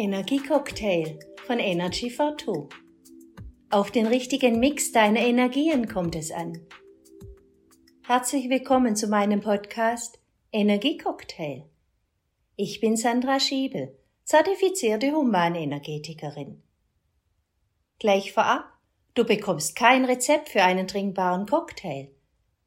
[0.00, 2.68] Energiecocktail von Energy for Two.
[3.68, 6.56] Auf den richtigen Mix deiner Energien kommt es an.
[8.06, 10.20] Herzlich willkommen zu meinem Podcast
[10.52, 11.64] Energiecocktail.
[12.54, 16.62] Ich bin Sandra Schiebel, zertifizierte Humanenergetikerin.
[17.98, 18.66] Gleich vorab,
[19.14, 22.12] du bekommst kein Rezept für einen trinkbaren Cocktail.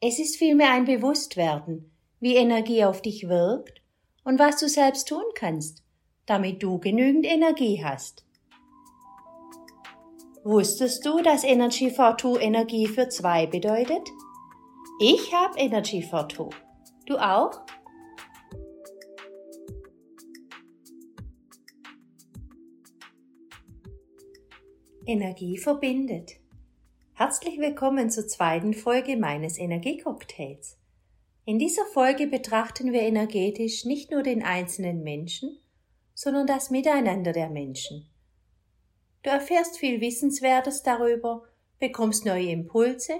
[0.02, 3.82] Es ist vielmehr ein Bewusstwerden, wie Energie auf dich wirkt
[4.26, 5.82] und was du selbst tun kannst,
[6.26, 8.26] damit du genügend Energie hast.
[10.44, 14.10] Wusstest du, dass Energy for Two Energie für zwei bedeutet?
[15.00, 16.50] Ich habe Energy for Two.
[17.06, 17.62] Du auch?
[25.06, 26.34] Energie verbindet.
[27.14, 30.78] Herzlich willkommen zur zweiten Folge meines Energiecocktails.
[31.46, 35.61] In dieser Folge betrachten wir energetisch nicht nur den einzelnen Menschen,
[36.22, 38.08] sondern das Miteinander der Menschen.
[39.24, 41.46] Du erfährst viel Wissenswertes darüber,
[41.80, 43.14] bekommst neue Impulse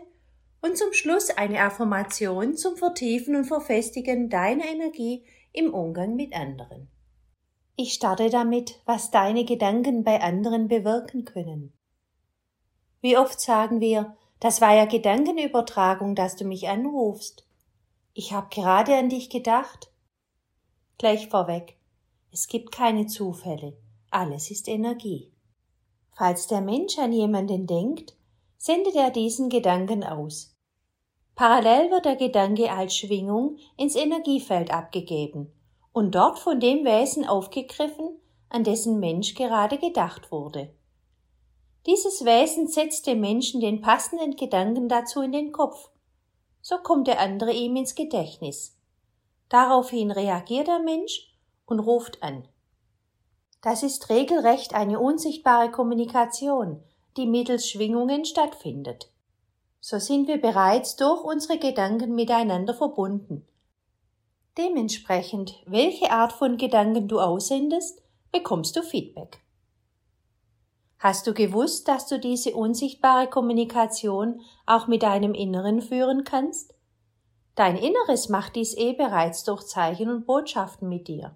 [0.62, 6.92] und zum Schluss eine Affirmation zum Vertiefen und Verfestigen deiner Energie im Umgang mit anderen.
[7.76, 11.74] Ich starte damit, was deine Gedanken bei anderen bewirken können.
[13.02, 17.48] Wie oft sagen wir, das war ja Gedankenübertragung, dass du mich anrufst.
[18.14, 19.92] Ich habe gerade an dich gedacht.
[21.00, 21.81] Gleich vorweg,
[22.34, 23.78] es gibt keine Zufälle,
[24.10, 25.32] alles ist Energie.
[26.14, 28.16] Falls der Mensch an jemanden denkt,
[28.58, 30.56] sendet er diesen Gedanken aus.
[31.36, 35.52] Parallel wird der Gedanke als Schwingung ins Energiefeld abgegeben
[35.92, 38.18] und dort von dem Wesen aufgegriffen,
[38.50, 40.74] an dessen Mensch gerade gedacht wurde.
[41.86, 45.90] Dieses Wesen setzt dem Menschen den passenden Gedanken dazu in den Kopf.
[46.62, 48.78] So kommt der andere ihm ins Gedächtnis.
[49.50, 51.31] Daraufhin reagiert der Mensch
[51.72, 52.48] und ruft an.
[53.62, 56.84] Das ist regelrecht eine unsichtbare Kommunikation,
[57.18, 59.12] die mittels Schwingungen stattfindet.
[59.80, 63.48] So sind wir bereits durch unsere Gedanken miteinander verbunden.
[64.58, 69.40] Dementsprechend, welche Art von Gedanken du aussendest, bekommst du Feedback.
[71.00, 76.76] Hast du gewusst, dass du diese unsichtbare Kommunikation auch mit deinem Inneren führen kannst?
[77.56, 81.36] Dein Inneres macht dies eh bereits durch Zeichen und Botschaften mit dir.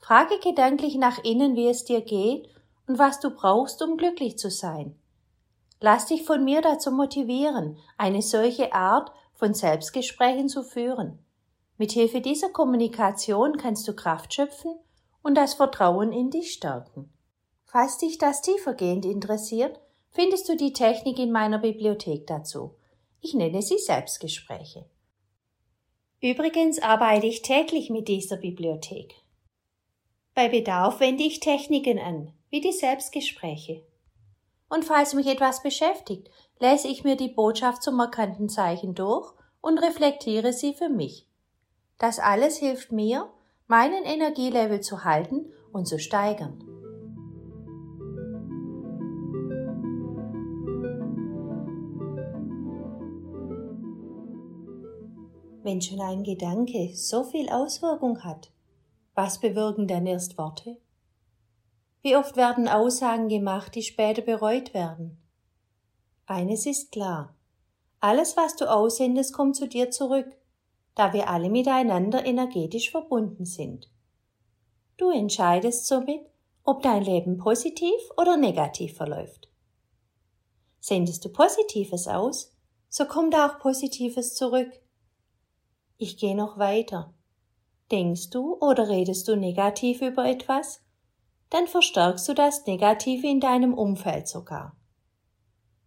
[0.00, 2.48] Frage gedanklich nach innen, wie es dir geht
[2.86, 4.96] und was du brauchst, um glücklich zu sein.
[5.80, 11.18] Lass dich von mir dazu motivieren, eine solche Art von Selbstgesprächen zu führen.
[11.78, 14.74] Mithilfe dieser Kommunikation kannst du Kraft schöpfen
[15.22, 17.10] und das Vertrauen in dich stärken.
[17.64, 19.80] Falls dich das tiefergehend interessiert,
[20.10, 22.74] findest du die Technik in meiner Bibliothek dazu.
[23.20, 24.84] Ich nenne sie Selbstgespräche.
[26.20, 29.14] Übrigens arbeite ich täglich mit dieser Bibliothek.
[30.34, 33.82] Bei Bedarf wende ich Techniken an, wie die Selbstgespräche.
[34.68, 36.30] Und falls mich etwas beschäftigt,
[36.60, 41.26] lese ich mir die Botschaft zum markanten Zeichen durch und reflektiere sie für mich.
[41.98, 43.28] Das alles hilft mir,
[43.66, 46.64] meinen Energielevel zu halten und zu steigern.
[55.62, 58.50] Wenn schon ein Gedanke so viel Auswirkung hat,
[59.14, 60.78] was bewirken dann erst Worte?
[62.02, 65.18] Wie oft werden Aussagen gemacht, die später bereut werden?
[66.26, 67.34] Eines ist klar.
[68.00, 70.28] Alles, was du aussendest, kommt zu dir zurück,
[70.94, 73.90] da wir alle miteinander energetisch verbunden sind.
[74.96, 76.26] Du entscheidest somit,
[76.62, 79.50] ob dein Leben positiv oder negativ verläuft.
[80.78, 82.56] Sendest du Positives aus,
[82.88, 84.70] so kommt auch Positives zurück.
[85.98, 87.12] Ich gehe noch weiter.
[87.90, 90.80] Denkst du oder redest du negativ über etwas?
[91.50, 94.76] Dann verstärkst du das Negative in deinem Umfeld sogar.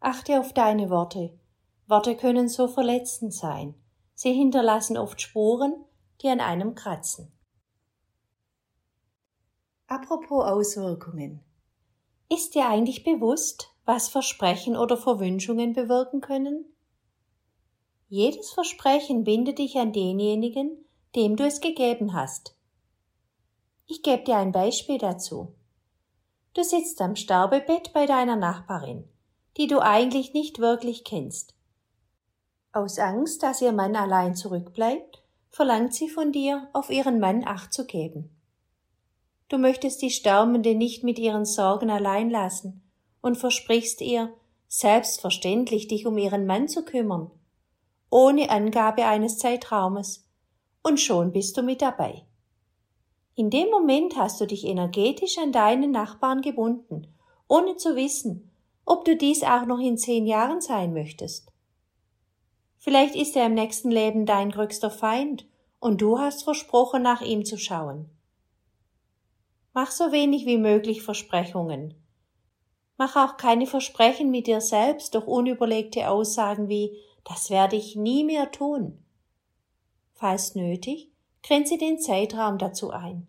[0.02, 1.38] Achte auf deine Worte.
[1.88, 3.76] Worte können so verletzend sein.
[4.16, 5.74] Sie hinterlassen oft Spuren,
[6.22, 7.32] die an einem kratzen.
[9.88, 11.42] Apropos Auswirkungen.
[12.30, 16.66] Ist dir eigentlich bewusst, was Versprechen oder Verwünschungen bewirken können?
[18.10, 20.83] Jedes Versprechen bindet dich an denjenigen,
[21.16, 22.56] dem du es gegeben hast.
[23.86, 25.54] Ich gebe dir ein Beispiel dazu.
[26.54, 29.08] Du sitzt am Sterbebett bei deiner Nachbarin,
[29.58, 31.56] die du eigentlich nicht wirklich kennst.
[32.72, 37.74] Aus Angst, dass ihr Mann allein zurückbleibt, verlangt sie von dir, auf ihren Mann Acht
[37.74, 38.36] zu geben.
[39.50, 42.82] Du möchtest die Sterbende nicht mit ihren Sorgen allein lassen
[43.22, 44.34] und versprichst ihr,
[44.68, 47.30] selbstverständlich dich um ihren Mann zu kümmern
[48.14, 50.23] ohne Angabe eines Zeitraumes,
[50.84, 52.24] und schon bist du mit dabei.
[53.36, 57.08] In dem Moment hast du dich energetisch an deinen Nachbarn gebunden,
[57.48, 58.52] ohne zu wissen,
[58.86, 61.52] ob du dies auch noch in zehn Jahren sein möchtest.
[62.78, 65.48] Vielleicht ist er im nächsten Leben dein größter Feind
[65.80, 68.10] und du hast versprochen, nach ihm zu schauen.
[69.74, 71.96] Mach so wenig wie möglich Versprechungen.
[72.98, 78.24] Mach auch keine Versprechen mit dir selbst durch unüberlegte Aussagen wie das werde ich nie
[78.24, 79.03] mehr tun.
[80.24, 81.12] Falls nötig,
[81.46, 83.28] grenze den Zeitraum dazu ein.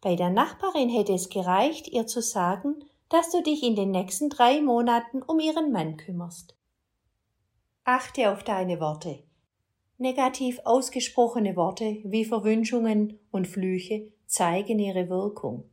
[0.00, 4.30] Bei der Nachbarin hätte es gereicht, ihr zu sagen, dass du dich in den nächsten
[4.30, 6.56] drei Monaten um ihren Mann kümmerst.
[7.84, 9.22] Achte auf deine Worte.
[9.98, 15.68] Negativ ausgesprochene Worte wie Verwünschungen und Flüche zeigen ihre Wirkung.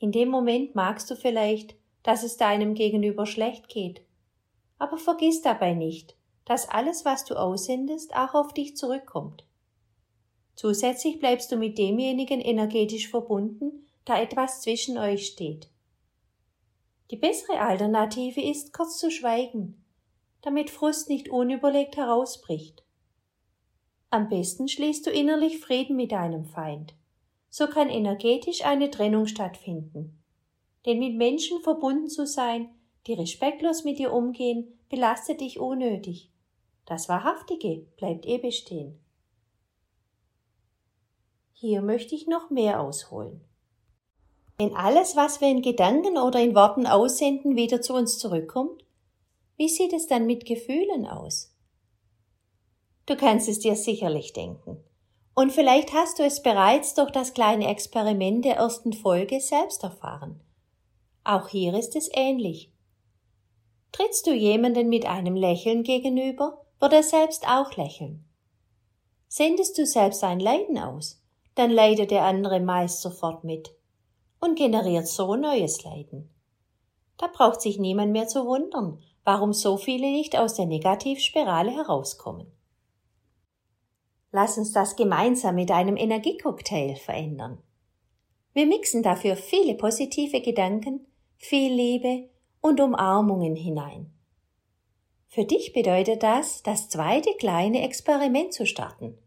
[0.00, 4.04] In dem Moment magst du vielleicht, dass es deinem Gegenüber schlecht geht,
[4.78, 9.44] aber vergiss dabei nicht, dass alles, was du aussendest, auch auf dich zurückkommt.
[10.54, 15.68] Zusätzlich bleibst du mit demjenigen energetisch verbunden, da etwas zwischen euch steht.
[17.10, 19.84] Die bessere Alternative ist, kurz zu schweigen,
[20.40, 22.82] damit Frust nicht unüberlegt herausbricht.
[24.08, 26.94] Am besten schließt du innerlich Frieden mit deinem Feind
[27.56, 30.22] so kann energetisch eine Trennung stattfinden.
[30.84, 32.68] Denn mit Menschen verbunden zu sein,
[33.06, 36.30] die respektlos mit dir umgehen, belastet dich unnötig.
[36.86, 39.00] Das Wahrhaftige bleibt eh bestehen.
[41.52, 43.40] Hier möchte ich noch mehr ausholen.
[44.56, 48.84] Wenn alles, was wir in Gedanken oder in Worten aussenden, wieder zu uns zurückkommt,
[49.56, 51.54] wie sieht es dann mit Gefühlen aus?
[53.06, 54.82] Du kannst es dir sicherlich denken.
[55.34, 60.40] Und vielleicht hast du es bereits durch das kleine Experiment der ersten Folge selbst erfahren.
[61.24, 62.72] Auch hier ist es ähnlich.
[63.92, 68.24] Trittst du jemanden mit einem Lächeln gegenüber, wird er selbst auch lächeln.
[69.26, 71.20] Sendest du selbst ein Leiden aus,
[71.56, 73.74] dann leidet der andere meist sofort mit
[74.38, 76.32] und generiert so neues Leiden.
[77.16, 82.52] Da braucht sich niemand mehr zu wundern, warum so viele nicht aus der Negativspirale herauskommen.
[84.30, 87.60] Lass uns das gemeinsam mit einem Energiecocktail verändern.
[88.52, 91.04] Wir mixen dafür viele positive Gedanken,
[91.36, 92.30] viel Liebe
[92.60, 94.15] und Umarmungen hinein.
[95.36, 99.18] Für dich bedeutet das, das zweite kleine Experiment zu starten.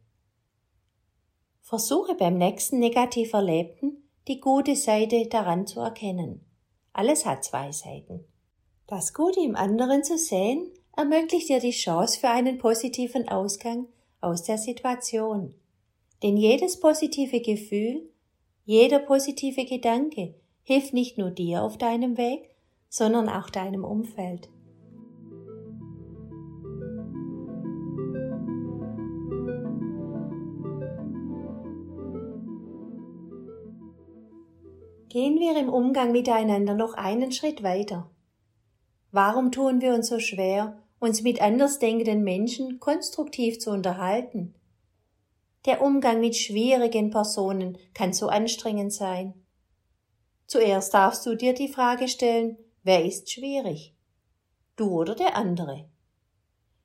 [1.62, 6.44] Versuche beim nächsten negativ Erlebten die gute Seite daran zu erkennen.
[6.94, 8.26] Alles hat zwei Seiten.
[8.88, 13.88] Das Gute im anderen zu sehen, ermöglicht dir die Chance für einen positiven Ausgang
[14.20, 15.54] aus der Situation.
[16.24, 18.10] Denn jedes positive Gefühl,
[18.66, 20.34] jeder positive Gedanke
[20.64, 22.50] hilft nicht nur dir auf deinem Weg,
[22.90, 24.50] sondern auch deinem Umfeld.
[35.10, 38.10] Gehen wir im Umgang miteinander noch einen Schritt weiter.
[39.12, 44.54] Warum tun wir uns so schwer, uns mit andersdenkenden Menschen konstruktiv zu unterhalten.
[45.66, 49.34] Der Umgang mit schwierigen Personen kann so anstrengend sein.
[50.46, 53.94] Zuerst darfst du dir die Frage stellen, wer ist schwierig?
[54.76, 55.90] Du oder der andere?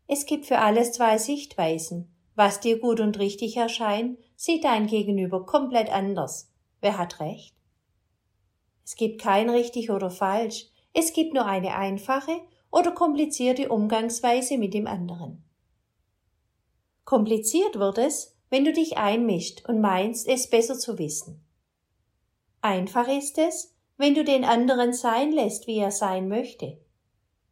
[0.06, 2.10] Es gibt für alles zwei Sichtweisen.
[2.34, 6.50] Was dir gut und richtig erscheint, sieht dein Gegenüber komplett anders.
[6.80, 7.54] Wer hat recht?
[8.84, 10.66] Es gibt kein richtig oder falsch.
[10.92, 15.44] Es gibt nur eine einfache oder komplizierte Umgangsweise mit dem anderen.
[17.04, 21.44] Kompliziert wird es, wenn du dich einmischt und meinst, es besser zu wissen.
[22.60, 26.78] Einfach ist es, wenn du den anderen sein lässt, wie er sein möchte.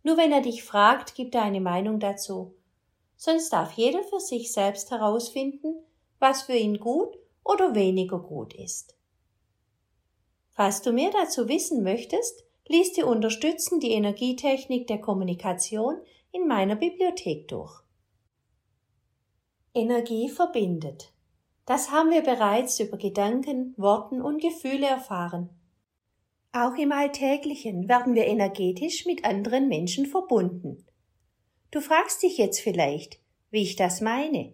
[0.03, 2.55] Nur wenn er dich fragt, gib deine Meinung dazu.
[3.17, 5.77] Sonst darf jeder für sich selbst herausfinden,
[6.19, 8.97] was für ihn gut oder weniger gut ist.
[10.55, 16.77] Falls du mehr dazu wissen möchtest, Lies dir unterstützend die Energietechnik der Kommunikation in meiner
[16.77, 17.83] Bibliothek durch.
[19.75, 21.13] Energie verbindet.
[21.67, 25.51] Das haben wir bereits über Gedanken, Worten und Gefühle erfahren.
[26.53, 30.87] Auch im Alltäglichen werden wir energetisch mit anderen Menschen verbunden.
[31.71, 33.19] Du fragst dich jetzt vielleicht,
[33.51, 34.53] wie ich das meine.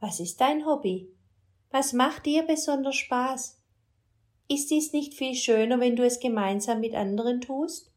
[0.00, 1.08] Was ist dein Hobby?
[1.70, 3.57] Was macht dir besonders Spaß?
[4.50, 7.92] Ist dies nicht viel schöner, wenn du es gemeinsam mit anderen tust?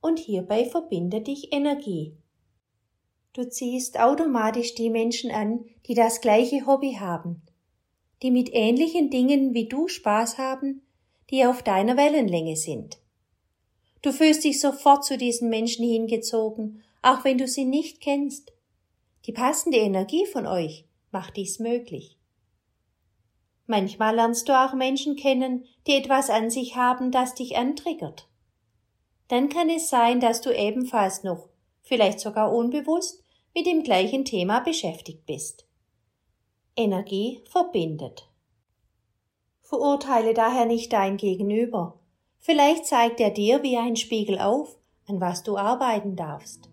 [0.00, 2.16] Und hierbei verbinde dich Energie.
[3.34, 7.42] Du ziehst automatisch die Menschen an, die das gleiche Hobby haben,
[8.22, 10.82] die mit ähnlichen Dingen wie du Spaß haben,
[11.30, 12.98] die auf deiner Wellenlänge sind.
[14.00, 18.52] Du fühlst dich sofort zu diesen Menschen hingezogen, auch wenn du sie nicht kennst.
[19.26, 22.13] Die passende Energie von euch macht dies möglich.
[23.66, 28.28] Manchmal lernst du auch Menschen kennen, die etwas an sich haben, das dich antriggert.
[29.28, 31.48] Dann kann es sein, dass du ebenfalls noch,
[31.82, 33.22] vielleicht sogar unbewusst,
[33.54, 35.66] mit dem gleichen Thema beschäftigt bist.
[36.76, 38.28] Energie verbindet.
[39.62, 41.98] Verurteile daher nicht dein Gegenüber.
[42.38, 46.68] Vielleicht zeigt er dir wie ein Spiegel auf, an was du arbeiten darfst.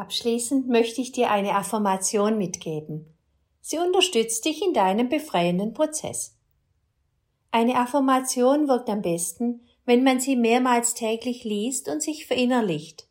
[0.00, 3.14] Abschließend möchte ich dir eine Affirmation mitgeben.
[3.60, 6.38] Sie unterstützt dich in deinem befreienden Prozess.
[7.50, 13.08] Eine Affirmation wirkt am besten, wenn man sie mehrmals täglich liest und sich verinnerlicht.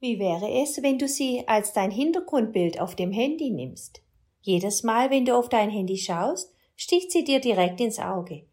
[0.00, 4.02] Wie wäre es, wenn du sie als dein Hintergrundbild auf dem Handy nimmst?
[4.40, 8.46] Jedes Mal, wenn du auf dein Handy schaust, sticht sie dir direkt ins Auge.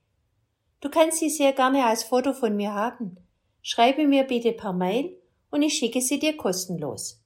[0.79, 3.17] Du kannst sie sehr gerne als Foto von mir haben.
[3.63, 5.17] Schreibe mir bitte per Mail
[5.51, 7.21] und ich schicke sie dir kostenlos.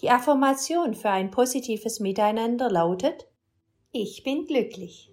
[0.00, 3.28] Die Affirmation für ein positives Miteinander lautet
[3.92, 5.10] Ich bin glücklich.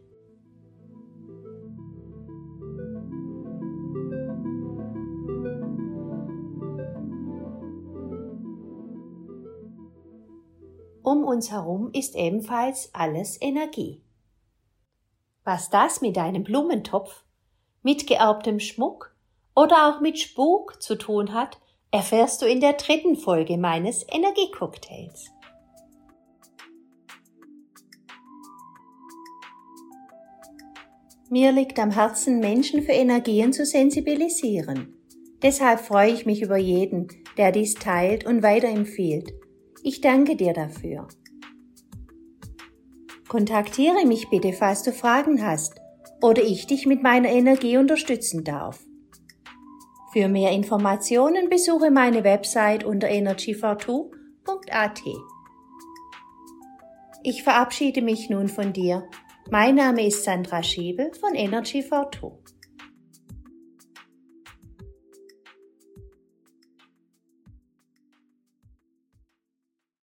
[11.03, 14.01] Um uns herum ist ebenfalls alles Energie.
[15.43, 17.23] Was das mit einem Blumentopf,
[17.81, 19.10] mit geerbtem Schmuck
[19.61, 21.59] oder auch mit Spuk zu tun hat,
[21.91, 25.29] erfährst du in der dritten Folge meines Energiecocktails.
[31.29, 34.95] Mir liegt am Herzen, Menschen für Energien zu sensibilisieren.
[35.43, 39.31] Deshalb freue ich mich über jeden, der dies teilt und weiterempfiehlt.
[39.83, 41.07] Ich danke dir dafür.
[43.27, 45.79] Kontaktiere mich bitte, falls du Fragen hast
[46.21, 48.83] oder ich dich mit meiner Energie unterstützen darf.
[50.11, 55.01] Für mehr Informationen besuche meine Website unter energyfor2.at.
[57.23, 59.07] Ich verabschiede mich nun von dir.
[59.49, 62.05] Mein Name ist Sandra Schiebel von Energy 2